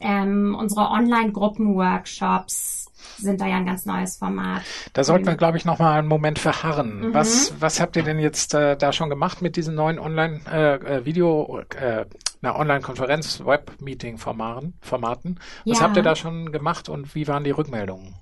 ähm, 0.00 0.56
unsere 0.58 0.90
Online-Gruppen-Workshops 0.90 2.85
sind 3.18 3.40
da 3.40 3.46
ja 3.46 3.56
ein 3.56 3.66
ganz 3.66 3.86
neues 3.86 4.16
Format. 4.16 4.62
Da 4.92 5.04
sollten 5.04 5.26
wir, 5.26 5.36
glaube 5.36 5.56
ich, 5.56 5.64
noch 5.64 5.78
mal 5.78 5.98
einen 5.98 6.08
Moment 6.08 6.38
verharren. 6.38 7.08
Mhm. 7.08 7.14
Was, 7.14 7.54
was 7.60 7.80
habt 7.80 7.96
ihr 7.96 8.02
denn 8.02 8.18
jetzt 8.18 8.54
äh, 8.54 8.76
da 8.76 8.92
schon 8.92 9.10
gemacht 9.10 9.42
mit 9.42 9.56
diesen 9.56 9.74
neuen 9.74 9.98
Online-Video, 9.98 11.60
äh, 11.78 12.00
äh, 12.00 12.06
na, 12.40 12.56
Online-Konferenz, 12.58 13.42
Web-Meeting-Formaten? 13.44 14.74
Formaten? 14.80 15.40
Was 15.64 15.78
ja. 15.78 15.84
habt 15.84 15.96
ihr 15.96 16.02
da 16.02 16.16
schon 16.16 16.52
gemacht 16.52 16.88
und 16.88 17.14
wie 17.14 17.26
waren 17.28 17.44
die 17.44 17.50
Rückmeldungen? 17.50 18.14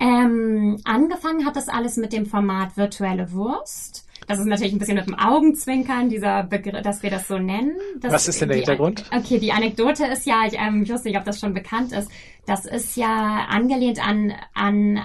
Ähm, 0.00 0.78
angefangen 0.84 1.46
hat 1.46 1.56
das 1.56 1.68
alles 1.68 1.96
mit 1.96 2.12
dem 2.12 2.26
Format 2.26 2.76
virtuelle 2.76 3.32
Wurst. 3.32 4.06
Das 4.26 4.38
ist 4.40 4.46
natürlich 4.46 4.72
ein 4.72 4.78
bisschen 4.78 4.96
mit 4.96 5.06
dem 5.06 5.14
Augenzwinkern, 5.14 6.08
dieser 6.08 6.42
Begriff, 6.42 6.82
dass 6.82 7.02
wir 7.02 7.10
das 7.10 7.28
so 7.28 7.38
nennen. 7.38 7.76
Das, 8.00 8.12
Was 8.12 8.28
ist 8.28 8.40
denn 8.40 8.48
der 8.48 8.56
die, 8.56 8.64
Hintergrund? 8.64 9.04
Okay, 9.14 9.38
die 9.38 9.52
Anekdote 9.52 10.04
ist 10.06 10.26
ja, 10.26 10.44
ich, 10.46 10.54
ähm, 10.58 10.82
ich 10.82 10.90
wusste 10.90 11.08
nicht, 11.08 11.18
ob 11.18 11.24
das 11.24 11.38
schon 11.38 11.54
bekannt 11.54 11.92
ist. 11.92 12.10
Das 12.44 12.66
ist 12.66 12.96
ja 12.96 13.46
angelehnt 13.48 14.04
an, 14.06 14.32
an 14.52 15.00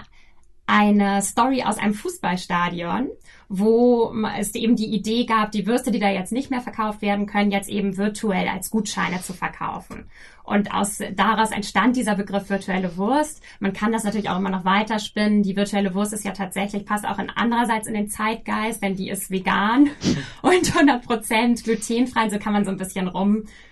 eine 0.72 1.22
Story 1.22 1.64
aus 1.64 1.78
einem 1.78 1.94
Fußballstadion, 1.94 3.10
wo 3.50 4.16
es 4.40 4.56
eben 4.56 4.78
die 4.78 4.86
Idee 4.86 5.26
gab, 5.26 5.52
die 5.52 5.68
Würste, 5.68 5.92
die 5.92 6.00
da 6.00 6.10
jetzt 6.10 6.32
nicht 6.32 6.50
mehr 6.50 6.62
verkauft 6.62 7.02
werden 7.02 7.26
können, 7.26 7.52
jetzt 7.52 7.68
eben 7.68 7.98
virtuell 7.98 8.48
als 8.48 8.72
Gutscheine 8.72 9.22
zu 9.22 9.34
verkaufen. 9.34 10.06
Und 10.44 10.74
aus, 10.74 11.00
daraus 11.14 11.52
entstand 11.52 11.98
dieser 11.98 12.16
Begriff 12.16 12.50
virtuelle 12.50 12.96
Wurst. 12.96 13.44
Man 13.60 13.74
kann 13.74 13.92
das 13.92 14.06
natürlich 14.06 14.30
auch 14.30 14.38
immer 14.38 14.50
noch 14.50 14.64
weiterspinnen. 14.64 15.44
Die 15.44 15.58
virtuelle 15.58 15.94
Wurst 15.94 16.14
ist 16.14 16.24
ja 16.24 16.32
tatsächlich, 16.32 16.86
passt 16.86 17.06
auch 17.06 17.20
in 17.20 17.30
andererseits 17.30 17.88
in 17.88 17.94
den 17.94 18.08
Zeitgeist, 18.08 18.82
denn 18.82 18.96
die 18.96 19.10
ist 19.10 19.30
vegan 19.30 19.90
und 20.42 20.74
100 20.74 21.06
Prozent 21.06 21.66
glutenfrei. 21.66 22.30
So 22.30 22.40
kann 22.40 22.54
man 22.54 22.64
so 22.64 22.72
ein 22.72 22.78
bisschen 22.78 23.10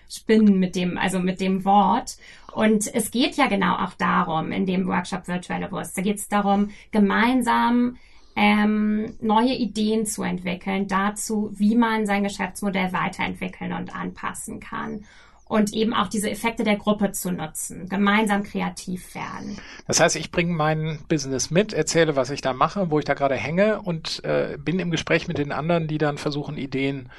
rumspinnen 0.10 0.60
mit 0.60 0.75
dem, 0.75 0.98
also 0.98 1.20
mit 1.20 1.39
dem 1.39 1.66
Wort. 1.66 2.18
Und 2.51 2.94
es 2.94 3.12
geht 3.12 3.36
ja 3.36 3.48
genau 3.48 3.75
auch 3.75 3.94
darum, 3.94 4.51
in 4.51 4.66
dem 4.66 4.88
Workshop 4.88 5.28
Virtuelle 5.28 5.72
Wurst, 5.72 5.98
da 5.98 6.01
geht 6.01 6.18
es 6.18 6.28
darum, 6.28 6.72
gemeinsam 6.92 7.98
ähm, 8.36 9.16
neue 9.22 9.54
Ideen 9.54 10.06
zu 10.06 10.24
entwickeln 10.24 10.88
dazu, 10.88 11.51
wie 11.54 11.75
man 11.75 12.06
sein 12.06 12.24
Geschäftsmodell 12.24 12.92
weiterentwickeln 12.92 13.74
und 13.74 13.96
anpassen 13.96 14.60
kann 14.60 15.06
und 15.46 15.74
eben 15.74 15.94
auch 15.94 16.08
diese 16.08 16.30
Effekte 16.30 16.63
der 16.63 16.78
Gruppe 16.78 17.12
zu 17.12 17.32
nutzen, 17.32 17.89
gemeinsam 17.89 18.44
kreativ 18.44 19.16
werden. 19.16 19.58
Das 19.88 20.00
heißt, 20.00 20.16
ich 20.16 20.32
bringe 20.32 20.54
mein 20.54 21.00
Business 21.10 21.50
mit, 21.50 21.74
erzähle, 21.74 22.16
was 22.16 22.30
ich 22.30 22.42
da 22.42 22.54
mache, 22.54 22.92
wo 22.92 23.00
ich 23.00 23.06
da 23.06 23.16
gerade 23.16 23.36
hänge 23.36 23.82
und 23.82 24.24
äh, 24.24 24.58
bin 24.60 24.80
im 24.80 24.92
Gespräch 24.92 25.28
mit 25.28 25.39
den 25.39 25.51
anderen, 25.51 25.88
die 25.88 25.98
dann 25.98 26.20
versuchen, 26.20 26.56
Ideen 26.56 27.10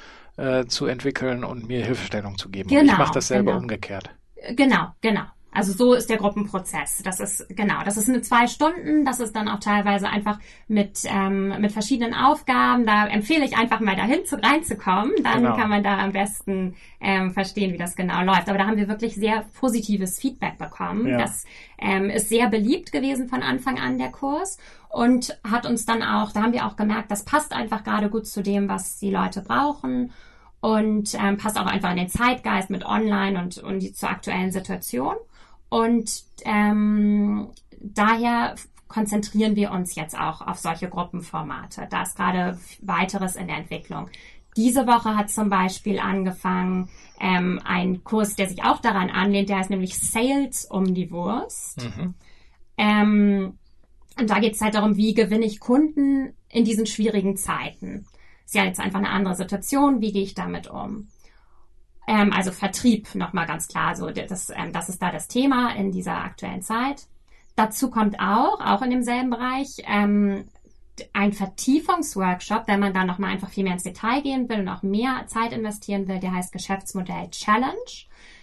äh, 0.41 0.65
zu 0.65 0.87
entwickeln 0.87 1.43
und 1.43 1.67
mir 1.67 1.85
Hilfestellung 1.85 2.37
zu 2.37 2.49
geben. 2.49 2.69
Genau, 2.69 2.81
und 2.81 2.87
ich 2.87 2.97
mache 2.97 3.13
das 3.13 3.27
selber 3.27 3.51
genau. 3.51 3.61
umgekehrt. 3.61 4.09
Genau, 4.55 4.87
genau. 5.01 5.23
Also 5.53 5.73
so 5.73 5.93
ist 5.93 6.09
der 6.09 6.17
Gruppenprozess. 6.17 7.01
Das 7.03 7.19
ist 7.19 7.45
genau, 7.49 7.83
das 7.83 7.97
ist 7.97 8.07
eine 8.07 8.21
zwei 8.21 8.47
Stunden. 8.47 9.03
Das 9.03 9.19
ist 9.19 9.35
dann 9.35 9.49
auch 9.49 9.59
teilweise 9.59 10.07
einfach 10.07 10.39
mit 10.69 11.01
ähm, 11.05 11.59
mit 11.59 11.73
verschiedenen 11.73 12.13
Aufgaben. 12.13 12.85
Da 12.85 13.07
empfehle 13.07 13.43
ich 13.43 13.57
einfach 13.57 13.81
mal 13.81 13.97
dahin 13.97 14.25
zu, 14.25 14.41
reinzukommen. 14.41 15.11
Dann 15.23 15.43
genau. 15.43 15.57
kann 15.57 15.69
man 15.69 15.83
da 15.83 15.97
am 15.99 16.13
besten 16.13 16.75
ähm, 17.01 17.31
verstehen, 17.31 17.73
wie 17.73 17.77
das 17.77 17.97
genau 17.97 18.23
läuft. 18.23 18.47
Aber 18.47 18.57
da 18.57 18.65
haben 18.65 18.77
wir 18.77 18.87
wirklich 18.87 19.15
sehr 19.15 19.45
positives 19.59 20.19
Feedback 20.19 20.57
bekommen. 20.57 21.05
Ja. 21.07 21.17
Das 21.17 21.43
ähm, 21.77 22.09
ist 22.09 22.29
sehr 22.29 22.47
beliebt 22.47 22.93
gewesen 22.93 23.27
von 23.27 23.43
Anfang 23.43 23.77
an 23.77 23.97
der 23.97 24.09
Kurs 24.09 24.57
und 24.87 25.37
hat 25.43 25.65
uns 25.65 25.85
dann 25.85 26.01
auch, 26.01 26.31
da 26.31 26.43
haben 26.43 26.53
wir 26.53 26.65
auch 26.65 26.77
gemerkt, 26.77 27.11
das 27.11 27.25
passt 27.25 27.53
einfach 27.53 27.83
gerade 27.83 28.09
gut 28.09 28.25
zu 28.25 28.41
dem, 28.41 28.69
was 28.69 28.99
die 28.99 29.11
Leute 29.11 29.41
brauchen 29.41 30.11
und 30.61 31.15
ähm, 31.15 31.37
passt 31.37 31.59
auch 31.59 31.65
einfach 31.65 31.91
in 31.91 31.97
den 31.97 32.09
Zeitgeist 32.09 32.69
mit 32.69 32.85
Online 32.85 33.41
und, 33.41 33.57
und 33.57 33.79
die, 33.79 33.93
zur 33.93 34.09
aktuellen 34.09 34.51
Situation. 34.51 35.15
Und 35.69 36.23
ähm, 36.45 37.49
daher 37.79 38.55
konzentrieren 38.87 39.55
wir 39.55 39.71
uns 39.71 39.95
jetzt 39.95 40.17
auch 40.17 40.41
auf 40.41 40.59
solche 40.59 40.89
Gruppenformate. 40.89 41.87
Da 41.89 42.03
ist 42.03 42.15
gerade 42.15 42.59
weiteres 42.81 43.35
in 43.35 43.47
der 43.47 43.57
Entwicklung. 43.57 44.09
Diese 44.57 44.85
Woche 44.85 45.15
hat 45.15 45.29
zum 45.29 45.49
Beispiel 45.49 45.99
angefangen 45.99 46.89
ähm, 47.19 47.61
ein 47.63 48.03
Kurs, 48.03 48.35
der 48.35 48.49
sich 48.49 48.63
auch 48.63 48.79
daran 48.79 49.09
anlehnt, 49.09 49.49
der 49.49 49.59
heißt 49.59 49.69
nämlich 49.69 49.97
Sales 49.97 50.65
um 50.65 50.93
die 50.93 51.09
Wurst. 51.09 51.83
Mhm. 51.83 52.13
Ähm, 52.77 53.57
und 54.19 54.29
da 54.29 54.39
geht 54.39 54.55
es 54.55 54.61
halt 54.61 54.75
darum, 54.75 54.97
wie 54.97 55.13
gewinne 55.13 55.45
ich 55.45 55.61
Kunden 55.61 56.33
in 56.49 56.65
diesen 56.65 56.85
schwierigen 56.85 57.37
Zeiten. 57.37 58.05
Ist 58.51 58.55
ja 58.55 58.65
jetzt 58.65 58.81
einfach 58.81 58.99
eine 58.99 59.11
andere 59.11 59.33
Situation, 59.33 60.01
wie 60.01 60.11
gehe 60.11 60.23
ich 60.23 60.33
damit 60.33 60.67
um? 60.67 61.07
Ähm, 62.05 62.33
also 62.33 62.51
Vertrieb 62.51 63.15
nochmal 63.15 63.45
ganz 63.47 63.69
klar, 63.69 63.95
so 63.95 64.09
das, 64.09 64.49
ähm, 64.49 64.73
das 64.73 64.89
ist 64.89 65.01
da 65.01 65.09
das 65.09 65.29
Thema 65.29 65.73
in 65.73 65.93
dieser 65.93 66.17
aktuellen 66.17 66.61
Zeit. 66.61 67.07
Dazu 67.55 67.89
kommt 67.89 68.19
auch, 68.19 68.59
auch 68.59 68.81
in 68.81 68.89
demselben 68.89 69.29
Bereich, 69.29 69.77
ähm, 69.87 70.49
ein 71.13 71.31
Vertiefungsworkshop, 71.31 72.63
wenn 72.67 72.81
man 72.81 72.93
da 72.93 73.05
nochmal 73.05 73.31
einfach 73.31 73.51
viel 73.51 73.63
mehr 73.63 73.71
ins 73.71 73.83
Detail 73.83 74.21
gehen 74.21 74.49
will 74.49 74.59
und 74.59 74.67
auch 74.67 74.83
mehr 74.83 75.23
Zeit 75.27 75.53
investieren 75.53 76.09
will, 76.09 76.19
der 76.19 76.33
heißt 76.33 76.51
Geschäftsmodell 76.51 77.29
Challenge. 77.29 77.71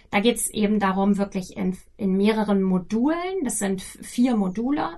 Da 0.09 0.21
geht 0.21 0.37
es 0.37 0.49
eben 0.49 0.79
darum, 0.79 1.19
wirklich 1.19 1.55
in, 1.55 1.77
in 1.97 2.17
mehreren 2.17 2.63
Modulen, 2.63 3.43
das 3.43 3.59
sind 3.59 3.83
vier 3.83 4.35
Module, 4.35 4.89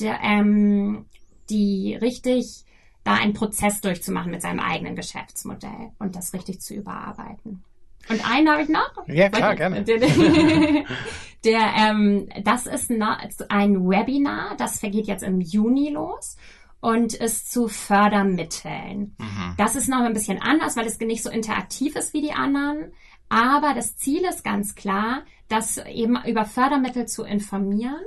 der, 0.00 0.18
ähm, 0.24 1.06
die 1.50 1.94
richtig 1.94 2.64
da 3.06 3.14
einen 3.14 3.34
Prozess 3.34 3.80
durchzumachen 3.80 4.32
mit 4.32 4.42
seinem 4.42 4.58
eigenen 4.58 4.96
Geschäftsmodell 4.96 5.92
und 6.00 6.16
das 6.16 6.32
richtig 6.32 6.60
zu 6.60 6.74
überarbeiten. 6.74 7.62
Und 8.08 8.28
einen 8.28 8.50
habe 8.50 8.62
ich 8.62 8.68
noch. 8.68 8.90
Ja, 9.06 9.28
klar, 9.28 9.54
gerne. 9.54 9.84
Der, 9.84 9.98
der, 11.44 11.60
ähm, 11.76 12.28
das 12.42 12.66
ist 12.66 12.90
ein 12.90 13.88
Webinar, 13.88 14.56
das 14.58 14.80
vergeht 14.80 15.06
jetzt 15.06 15.22
im 15.22 15.40
Juni 15.40 15.90
los 15.90 16.36
und 16.80 17.14
ist 17.14 17.52
zu 17.52 17.68
Fördermitteln. 17.68 19.14
Mhm. 19.18 19.54
Das 19.56 19.76
ist 19.76 19.88
noch 19.88 20.02
ein 20.02 20.12
bisschen 20.12 20.42
anders, 20.42 20.76
weil 20.76 20.86
es 20.86 20.98
nicht 20.98 21.22
so 21.22 21.30
interaktiv 21.30 21.94
ist 21.94 22.12
wie 22.12 22.22
die 22.22 22.32
anderen. 22.32 22.92
Aber 23.28 23.72
das 23.74 23.96
Ziel 23.96 24.24
ist 24.24 24.42
ganz 24.42 24.74
klar, 24.74 25.22
das 25.48 25.78
eben 25.78 26.16
über 26.26 26.44
Fördermittel 26.44 27.06
zu 27.06 27.22
informieren 27.22 28.02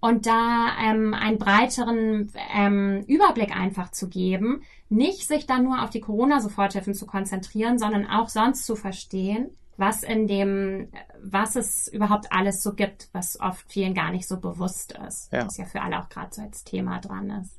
und 0.00 0.26
da 0.26 0.68
ähm, 0.82 1.14
einen 1.14 1.38
breiteren 1.38 2.32
ähm, 2.54 3.02
Überblick 3.06 3.56
einfach 3.56 3.90
zu 3.90 4.08
geben, 4.08 4.62
nicht 4.88 5.26
sich 5.26 5.46
dann 5.46 5.64
nur 5.64 5.82
auf 5.82 5.90
die 5.90 6.00
Corona-Soforthilfen 6.00 6.94
zu 6.94 7.06
konzentrieren, 7.06 7.78
sondern 7.78 8.06
auch 8.06 8.28
sonst 8.28 8.66
zu 8.66 8.76
verstehen, 8.76 9.50
was 9.76 10.02
in 10.02 10.26
dem, 10.26 10.88
was 11.22 11.56
es 11.56 11.88
überhaupt 11.88 12.32
alles 12.32 12.62
so 12.62 12.74
gibt, 12.74 13.08
was 13.12 13.38
oft 13.40 13.70
vielen 13.70 13.94
gar 13.94 14.10
nicht 14.10 14.26
so 14.26 14.38
bewusst 14.38 14.96
ist. 15.06 15.32
Ja. 15.32 15.46
Was 15.46 15.56
ja 15.56 15.64
für 15.64 15.82
alle 15.82 16.00
auch 16.00 16.08
gerade 16.08 16.34
so 16.34 16.42
als 16.42 16.64
Thema 16.64 17.00
dran 17.00 17.30
ist. 17.42 17.58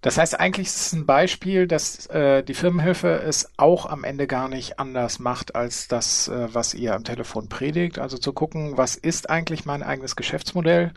Das 0.00 0.16
heißt, 0.16 0.38
eigentlich 0.38 0.68
ist 0.68 0.76
es 0.76 0.92
ein 0.92 1.06
Beispiel, 1.06 1.66
dass 1.66 2.06
äh, 2.06 2.44
die 2.44 2.54
Firmenhilfe 2.54 3.20
es 3.20 3.50
auch 3.56 3.84
am 3.84 4.04
Ende 4.04 4.28
gar 4.28 4.48
nicht 4.48 4.78
anders 4.78 5.18
macht 5.18 5.56
als 5.56 5.88
das, 5.88 6.28
äh, 6.28 6.54
was 6.54 6.72
ihr 6.74 6.94
am 6.94 7.02
Telefon 7.02 7.48
predigt. 7.48 7.98
Also 7.98 8.16
zu 8.16 8.32
gucken, 8.32 8.76
was 8.76 8.94
ist 8.94 9.28
eigentlich 9.28 9.64
mein 9.64 9.82
eigenes 9.82 10.14
Geschäftsmodell? 10.14 10.92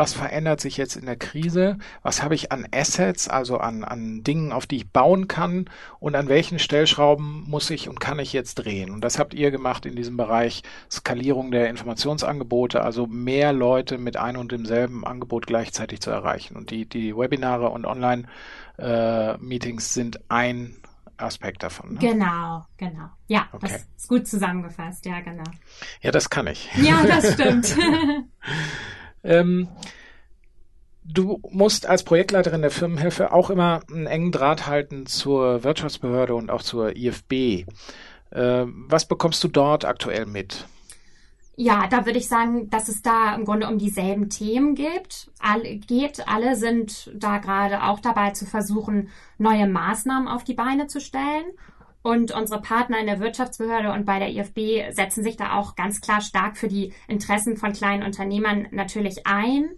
Was 0.00 0.14
verändert 0.14 0.62
sich 0.62 0.78
jetzt 0.78 0.96
in 0.96 1.04
der 1.04 1.16
Krise, 1.16 1.76
was 2.02 2.22
habe 2.22 2.34
ich 2.34 2.52
an 2.52 2.66
Assets, 2.72 3.28
also 3.28 3.58
an, 3.58 3.84
an 3.84 4.24
Dingen, 4.24 4.50
auf 4.50 4.66
die 4.66 4.76
ich 4.76 4.90
bauen 4.90 5.28
kann 5.28 5.68
und 5.98 6.16
an 6.16 6.30
welchen 6.30 6.58
Stellschrauben 6.58 7.44
muss 7.46 7.68
ich 7.68 7.86
und 7.86 8.00
kann 8.00 8.18
ich 8.18 8.32
jetzt 8.32 8.54
drehen. 8.54 8.92
Und 8.92 9.04
das 9.04 9.18
habt 9.18 9.34
ihr 9.34 9.50
gemacht 9.50 9.84
in 9.84 9.96
diesem 9.96 10.16
Bereich 10.16 10.62
Skalierung 10.90 11.50
der 11.50 11.68
Informationsangebote, 11.68 12.82
also 12.82 13.06
mehr 13.06 13.52
Leute 13.52 13.98
mit 13.98 14.16
einem 14.16 14.40
und 14.40 14.52
demselben 14.52 15.06
Angebot 15.06 15.46
gleichzeitig 15.46 16.00
zu 16.00 16.10
erreichen. 16.10 16.56
Und 16.56 16.70
die, 16.70 16.86
die 16.86 17.14
Webinare 17.14 17.68
und 17.68 17.84
Online-Meetings 17.84 19.86
äh, 19.86 19.92
sind 19.92 20.20
ein 20.30 20.76
Aspekt 21.18 21.62
davon. 21.62 21.92
Ne? 21.92 21.98
Genau, 21.98 22.64
genau. 22.78 23.10
Ja, 23.26 23.48
okay. 23.52 23.68
das 23.68 23.86
ist 23.98 24.08
gut 24.08 24.26
zusammengefasst, 24.26 25.04
ja, 25.04 25.20
genau. 25.20 25.44
Ja, 26.00 26.10
das 26.10 26.30
kann 26.30 26.46
ich. 26.46 26.70
Ja, 26.76 27.04
das 27.04 27.32
stimmt. 27.34 27.76
Ähm, 29.22 29.68
du 31.04 31.40
musst 31.50 31.86
als 31.86 32.04
Projektleiterin 32.04 32.62
der 32.62 32.70
Firmenhilfe 32.70 33.32
auch 33.32 33.50
immer 33.50 33.80
einen 33.90 34.06
engen 34.06 34.32
Draht 34.32 34.66
halten 34.66 35.06
zur 35.06 35.64
Wirtschaftsbehörde 35.64 36.34
und 36.34 36.50
auch 36.50 36.62
zur 36.62 36.96
IFB. 36.96 37.32
Äh, 37.32 38.66
was 38.66 39.06
bekommst 39.06 39.42
du 39.44 39.48
dort 39.48 39.84
aktuell 39.84 40.26
mit? 40.26 40.66
Ja, 41.62 41.88
da 41.88 42.06
würde 42.06 42.18
ich 42.18 42.26
sagen, 42.26 42.70
dass 42.70 42.88
es 42.88 43.02
da 43.02 43.34
im 43.34 43.44
Grunde 43.44 43.68
um 43.68 43.76
dieselben 43.76 44.30
Themen 44.30 44.74
gibt, 44.74 45.30
alle, 45.40 45.76
geht. 45.76 46.26
Alle 46.26 46.56
sind 46.56 47.10
da 47.14 47.36
gerade 47.36 47.82
auch 47.82 48.00
dabei 48.00 48.30
zu 48.30 48.46
versuchen, 48.46 49.10
neue 49.36 49.68
Maßnahmen 49.68 50.26
auf 50.26 50.42
die 50.42 50.54
Beine 50.54 50.86
zu 50.86 51.02
stellen. 51.02 51.44
Und 52.02 52.32
unsere 52.32 52.62
Partner 52.62 52.98
in 52.98 53.06
der 53.06 53.20
Wirtschaftsbehörde 53.20 53.92
und 53.92 54.06
bei 54.06 54.18
der 54.18 54.30
IFB 54.30 54.94
setzen 54.94 55.22
sich 55.22 55.36
da 55.36 55.58
auch 55.58 55.76
ganz 55.76 56.00
klar 56.00 56.22
stark 56.22 56.56
für 56.56 56.68
die 56.68 56.94
Interessen 57.08 57.56
von 57.56 57.72
kleinen 57.72 58.02
Unternehmern 58.02 58.68
natürlich 58.70 59.26
ein. 59.26 59.70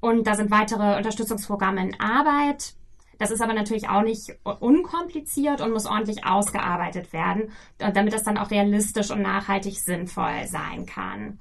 Und 0.00 0.26
da 0.26 0.34
sind 0.34 0.50
weitere 0.50 0.96
Unterstützungsprogramme 0.96 1.80
in 1.80 2.00
Arbeit. 2.00 2.74
Das 3.18 3.30
ist 3.30 3.40
aber 3.40 3.54
natürlich 3.54 3.88
auch 3.88 4.02
nicht 4.02 4.36
unkompliziert 4.42 5.60
und 5.60 5.72
muss 5.72 5.86
ordentlich 5.86 6.26
ausgearbeitet 6.26 7.12
werden, 7.12 7.52
damit 7.78 8.12
das 8.12 8.24
dann 8.24 8.36
auch 8.36 8.50
realistisch 8.50 9.10
und 9.12 9.22
nachhaltig 9.22 9.78
sinnvoll 9.78 10.46
sein 10.46 10.86
kann. 10.86 11.38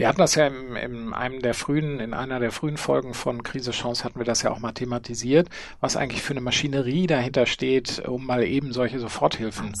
Wir 0.00 0.08
hatten 0.08 0.20
das 0.20 0.34
ja 0.34 0.46
im, 0.46 0.76
in 0.76 1.12
einem 1.12 1.42
der 1.42 1.52
frühen, 1.52 2.00
in 2.00 2.14
einer 2.14 2.40
der 2.40 2.52
frühen 2.52 2.78
Folgen 2.78 3.12
von 3.12 3.42
Krise 3.42 3.70
Chance 3.70 4.02
hatten 4.02 4.18
wir 4.18 4.24
das 4.24 4.40
ja 4.40 4.50
auch 4.50 4.58
mal 4.58 4.72
thematisiert, 4.72 5.50
was 5.80 5.94
eigentlich 5.94 6.22
für 6.22 6.32
eine 6.32 6.40
Maschinerie 6.40 7.06
dahinter 7.06 7.44
steht, 7.44 8.08
um 8.08 8.24
mal 8.24 8.42
eben 8.42 8.72
solche 8.72 8.98
Soforthilfen 8.98 9.74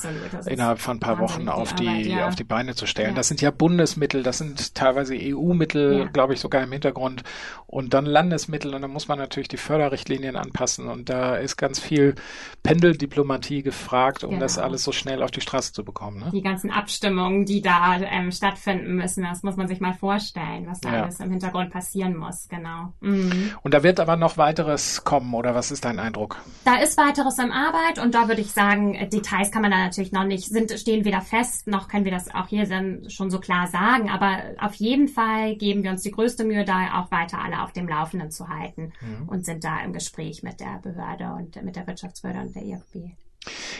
innerhalb 0.44 0.78
von 0.78 0.98
ein 0.98 1.00
paar 1.00 1.20
Wochen 1.20 1.48
auf 1.48 1.74
die, 1.74 1.88
Arbeit, 1.88 2.06
ja. 2.06 2.28
auf 2.28 2.34
die 2.34 2.44
Beine 2.44 2.74
zu 2.74 2.84
stellen. 2.84 3.12
Ja. 3.12 3.14
Das 3.14 3.28
sind 3.28 3.40
ja 3.40 3.50
Bundesmittel, 3.50 4.22
das 4.22 4.36
sind 4.36 4.74
teilweise 4.74 5.14
EU-Mittel, 5.18 6.00
ja. 6.00 6.04
glaube 6.04 6.34
ich, 6.34 6.40
sogar 6.40 6.62
im 6.62 6.72
Hintergrund 6.72 7.22
und 7.66 7.94
dann 7.94 8.04
Landesmittel 8.04 8.74
und 8.74 8.82
dann 8.82 8.90
muss 8.90 9.08
man 9.08 9.18
natürlich 9.18 9.48
die 9.48 9.56
Förderrichtlinien 9.56 10.36
anpassen 10.36 10.88
und 10.88 11.08
da 11.08 11.36
ist 11.36 11.56
ganz 11.56 11.80
viel 11.80 12.14
Pendeldiplomatie 12.62 13.62
gefragt, 13.62 14.22
um 14.22 14.32
genau. 14.32 14.42
das 14.42 14.58
alles 14.58 14.84
so 14.84 14.92
schnell 14.92 15.22
auf 15.22 15.30
die 15.30 15.40
Straße 15.40 15.72
zu 15.72 15.82
bekommen. 15.82 16.18
Ne? 16.18 16.30
Die 16.30 16.42
ganzen 16.42 16.70
Abstimmungen, 16.70 17.46
die 17.46 17.62
da 17.62 17.96
ähm, 18.02 18.30
stattfinden 18.30 18.96
müssen, 18.96 19.24
das 19.24 19.42
muss 19.42 19.56
man 19.56 19.66
sich 19.66 19.80
mal 19.80 19.94
vorstellen 19.94 20.09
vorstellen, 20.10 20.66
was 20.66 20.80
da 20.80 20.92
ja. 20.92 21.02
alles 21.04 21.20
im 21.20 21.30
Hintergrund 21.30 21.70
passieren 21.70 22.16
muss, 22.16 22.48
genau. 22.48 22.92
Mhm. 23.00 23.52
Und 23.62 23.74
da 23.74 23.84
wird 23.84 24.00
aber 24.00 24.16
noch 24.16 24.38
weiteres 24.38 25.04
kommen, 25.04 25.32
oder 25.34 25.54
was 25.54 25.70
ist 25.70 25.84
dein 25.84 26.00
Eindruck? 26.00 26.38
Da 26.64 26.76
ist 26.76 26.98
weiteres 26.98 27.38
in 27.38 27.52
Arbeit 27.52 28.02
und 28.02 28.12
da 28.12 28.26
würde 28.26 28.40
ich 28.40 28.50
sagen, 28.50 29.08
Details 29.12 29.52
kann 29.52 29.62
man 29.62 29.70
da 29.70 29.78
natürlich 29.78 30.10
noch 30.10 30.24
nicht, 30.24 30.48
sind, 30.48 30.72
stehen 30.72 31.04
weder 31.04 31.20
fest, 31.20 31.68
noch 31.68 31.86
können 31.86 32.04
wir 32.04 32.10
das 32.10 32.34
auch 32.34 32.48
hier 32.48 32.66
schon 33.08 33.30
so 33.30 33.38
klar 33.38 33.68
sagen, 33.68 34.10
aber 34.10 34.38
auf 34.58 34.74
jeden 34.74 35.06
Fall 35.06 35.54
geben 35.54 35.84
wir 35.84 35.92
uns 35.92 36.02
die 36.02 36.10
größte 36.10 36.44
Mühe, 36.44 36.64
da 36.64 37.00
auch 37.00 37.12
weiter 37.12 37.38
alle 37.40 37.62
auf 37.62 37.72
dem 37.72 37.88
Laufenden 37.88 38.32
zu 38.32 38.48
halten 38.48 38.92
mhm. 39.00 39.28
und 39.28 39.46
sind 39.46 39.62
da 39.62 39.80
im 39.84 39.92
Gespräch 39.92 40.42
mit 40.42 40.58
der 40.58 40.80
Behörde 40.82 41.32
und 41.38 41.62
mit 41.62 41.76
der 41.76 41.86
Wirtschaftsbehörde 41.86 42.40
und 42.40 42.56
der 42.56 42.64
IFB. 42.64 43.14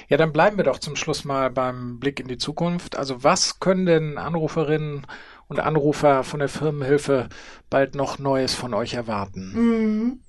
Ja, 0.08 0.16
dann 0.16 0.32
bleiben 0.32 0.56
wir 0.56 0.64
doch 0.64 0.78
zum 0.78 0.96
Schluss 0.96 1.24
mal 1.24 1.50
beim 1.50 1.98
Blick 1.98 2.20
in 2.20 2.28
die 2.28 2.38
Zukunft. 2.38 2.96
Also 2.96 3.22
was 3.22 3.60
können 3.60 3.86
denn 3.86 4.18
Anruferinnen 4.18 5.06
und 5.50 5.60
Anrufer 5.60 6.22
von 6.22 6.38
der 6.38 6.48
Firmenhilfe 6.48 7.28
bald 7.68 7.94
noch 7.94 8.18
Neues 8.18 8.54
von 8.54 8.72
euch 8.72 8.94
erwarten? 8.94 9.52
Mhm. 9.52 10.20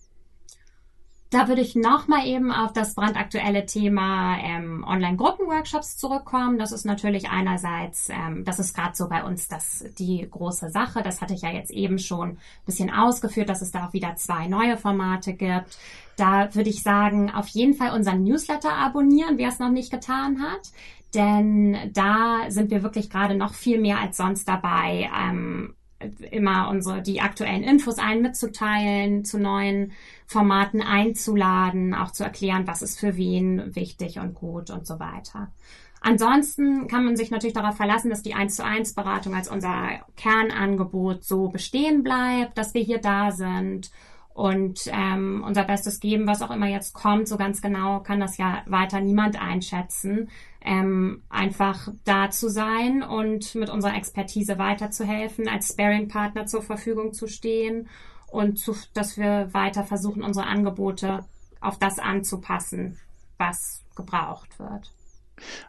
Da 1.30 1.48
würde 1.48 1.62
ich 1.62 1.75
nochmal 1.75 2.28
eben 2.28 2.51
auf 2.51 2.74
das 2.74 2.94
brandaktuelle 2.94 3.66
Thema 3.66 4.38
ähm, 4.40 4.84
Online-Gruppenworkshops 4.86 5.96
zurückkommen. 5.96 6.60
Das 6.60 6.74
ist 6.74 6.84
natürlich 6.84 7.30
einerseits, 7.30 8.10
ähm, 8.10 8.44
das 8.44 8.60
ist 8.60 8.75
gerade 8.75 8.98
so 8.98 9.08
bei 9.08 9.24
uns 9.24 9.48
das 9.48 9.86
die 9.98 10.28
große 10.30 10.72
Sache. 10.72 11.01
Das 11.04 11.22
hatte 11.22 11.34
ich 11.34 11.42
ja 11.42 11.51
jetzt 11.51 11.72
eben 11.72 12.00
schon 12.00 12.32
ein 12.32 12.38
bisschen 12.66 12.90
ausgeführt, 12.90 13.48
dass 13.48 13.62
es 13.62 13.72
da 13.72 13.88
auch 13.88 13.94
wieder 13.94 14.18
zwei 14.18 14.48
neue 14.48 14.75
Formate 14.75 15.34
gibt. 15.34 15.78
Da 16.18 16.54
würde 16.54 16.70
ich 16.70 16.84
sagen, 16.84 17.32
auf 17.32 17.48
jeden 17.48 17.75
Fall 17.75 17.96
unseren 17.96 18.24
Newsletter 18.24 18.74
abonnieren, 18.74 19.38
wer 19.38 19.50
es 19.50 19.60
noch 19.60 19.72
nicht 19.72 19.90
getan 19.90 20.42
hat. 20.42 20.72
Denn 21.13 21.77
da 21.94 22.46
sind 22.50 22.72
wir 22.72 22.84
wirklich 22.84 23.10
gerade 23.10 23.36
noch 23.36 23.53
viel 23.53 23.80
mehr 23.80 24.00
als 24.00 24.18
sonst 24.18 24.48
dabei, 24.48 25.10
ähm, 25.18 25.75
immer 26.32 26.70
unsere, 26.70 27.01
die 27.01 27.22
aktuellen 27.22 27.63
Infos 27.63 27.98
ein 27.98 28.22
mitzuteilen, 28.22 29.24
zu 29.24 29.39
neuen 29.39 29.91
Formaten 30.25 30.82
einzuladen, 30.82 31.94
auch 31.94 32.12
zu 32.12 32.24
erklären, 32.24 32.65
was 32.65 32.82
ist 32.82 33.00
für 33.00 33.18
wen 33.18 33.75
wichtig 33.75 34.20
und 34.20 34.34
gut 34.34 34.70
und 34.70 34.88
so 34.88 35.00
weiter. 35.00 35.51
Ansonsten 36.00 36.88
kann 36.88 37.06
man 37.06 37.15
sich 37.15 37.30
natürlich 37.30 37.53
darauf 37.53 37.77
verlassen, 37.77 38.10
dass 38.10 38.24
die 38.24 38.34
1 38.34 38.56
zu 38.56 38.65
1 38.65 38.96
Beratung 38.96 39.36
als 39.36 39.48
unser 39.48 40.00
Kernangebot 40.15 41.24
so 41.24 41.50
bestehen 41.50 42.01
bleibt, 42.01 42.58
dass 42.58 42.74
wir 42.74 42.82
hier 42.82 43.00
da 43.00 43.32
sind 43.32 43.91
und 44.34 44.82
ähm, 44.88 45.44
unser 45.46 45.64
Bestes 45.64 46.00
geben, 46.00 46.28
was 46.28 46.42
auch 46.42 46.52
immer 46.52 46.68
jetzt 46.68 46.94
kommt. 46.94 47.28
So 47.28 47.38
ganz 47.38 47.62
genau 47.62 48.00
kann 48.00 48.20
das 48.20 48.38
ja 48.38 48.64
weiter 48.66 49.02
niemand 49.02 49.42
einschätzen. 49.42 50.30
Ähm, 50.62 51.24
einfach 51.30 51.90
da 52.06 52.30
zu 52.30 52.50
sein 52.50 53.04
und 53.04 53.56
mit 53.56 53.70
unserer 53.70 53.96
Expertise 53.96 54.58
weiterzuhelfen, 54.58 55.48
als 55.48 55.70
Sparing-Partner 55.70 56.46
zur 56.46 56.62
Verfügung 56.62 57.14
zu 57.14 57.28
stehen 57.28 57.90
und 58.28 58.60
zu, 58.60 58.76
dass 58.94 59.18
wir 59.18 59.54
weiter 59.54 59.84
versuchen, 59.84 60.24
unsere 60.24 60.46
Angebote 60.46 61.26
auf 61.60 61.78
das 61.78 62.00
anzupassen, 62.00 63.00
was 63.38 63.84
gebraucht 63.96 64.60
wird. 64.60 64.92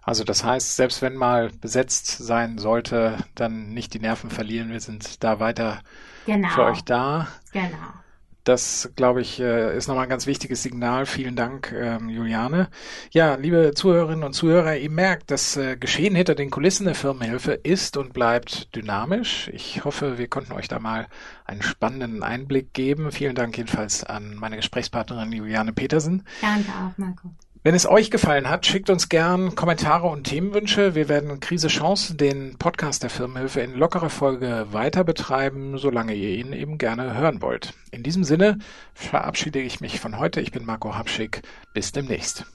Also 0.02 0.24
das 0.24 0.44
heißt, 0.44 0.76
selbst 0.76 1.02
wenn 1.02 1.16
mal 1.16 1.50
besetzt 1.50 2.06
sein 2.06 2.58
sollte, 2.58 3.18
dann 3.34 3.70
nicht 3.70 3.94
die 3.94 4.00
Nerven 4.00 4.30
verlieren. 4.30 4.70
Wir 4.70 4.80
sind 4.80 5.24
da 5.24 5.40
weiter 5.40 5.80
genau. 6.26 6.48
für 6.50 6.64
euch 6.64 6.84
da. 6.84 7.28
Genau. 7.52 8.01
Das, 8.44 8.90
glaube 8.96 9.20
ich, 9.20 9.38
äh, 9.38 9.76
ist 9.76 9.86
nochmal 9.86 10.04
ein 10.04 10.10
ganz 10.10 10.26
wichtiges 10.26 10.62
Signal. 10.62 11.06
Vielen 11.06 11.36
Dank, 11.36 11.72
ähm, 11.72 12.08
Juliane. 12.08 12.70
Ja, 13.12 13.36
liebe 13.36 13.72
Zuhörerinnen 13.74 14.24
und 14.24 14.32
Zuhörer, 14.32 14.76
ihr 14.76 14.90
merkt, 14.90 15.30
das 15.30 15.56
äh, 15.56 15.76
Geschehen 15.76 16.16
hinter 16.16 16.34
den 16.34 16.50
Kulissen 16.50 16.84
der 16.84 16.96
Firmenhilfe 16.96 17.52
ist 17.52 17.96
und 17.96 18.12
bleibt 18.12 18.74
dynamisch. 18.74 19.48
Ich 19.52 19.84
hoffe, 19.84 20.18
wir 20.18 20.28
konnten 20.28 20.52
euch 20.52 20.66
da 20.66 20.80
mal 20.80 21.06
einen 21.44 21.62
spannenden 21.62 22.22
Einblick 22.24 22.72
geben. 22.72 23.12
Vielen 23.12 23.36
Dank 23.36 23.56
jedenfalls 23.56 24.02
an 24.02 24.34
meine 24.34 24.56
Gesprächspartnerin 24.56 25.30
Juliane 25.32 25.72
Petersen. 25.72 26.24
Danke 26.40 26.70
auch, 26.70 26.98
Marco. 26.98 27.30
Wenn 27.64 27.76
es 27.76 27.86
euch 27.86 28.10
gefallen 28.10 28.48
hat, 28.48 28.66
schickt 28.66 28.90
uns 28.90 29.08
gern 29.08 29.54
Kommentare 29.54 30.08
und 30.08 30.24
Themenwünsche. 30.24 30.96
Wir 30.96 31.08
werden 31.08 31.38
Krise 31.38 31.68
Chance, 31.68 32.16
den 32.16 32.58
Podcast 32.58 33.04
der 33.04 33.10
Firmenhilfe, 33.10 33.60
in 33.60 33.74
lockerer 33.74 34.10
Folge 34.10 34.66
weiter 34.72 35.04
betreiben, 35.04 35.78
solange 35.78 36.12
ihr 36.12 36.30
ihn 36.30 36.52
eben 36.52 36.76
gerne 36.76 37.14
hören 37.14 37.40
wollt. 37.40 37.72
In 37.92 38.02
diesem 38.02 38.24
Sinne 38.24 38.58
verabschiede 38.94 39.60
ich 39.60 39.80
mich 39.80 40.00
von 40.00 40.18
heute. 40.18 40.40
Ich 40.40 40.50
bin 40.50 40.64
Marco 40.66 40.96
Habschick. 40.96 41.42
Bis 41.72 41.92
demnächst. 41.92 42.46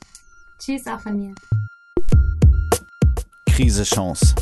Tschüss 0.60 0.86
auch 0.88 1.00
von 1.00 1.16
mir. 1.16 1.36
Krise 3.50 3.86
Chance. 3.86 4.36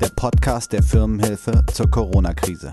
Der 0.00 0.10
Podcast 0.14 0.72
der 0.72 0.84
Firmenhilfe 0.84 1.64
zur 1.72 1.90
Corona-Krise. 1.90 2.70